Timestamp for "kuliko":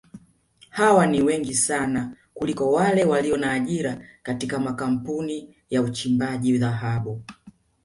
2.33-2.71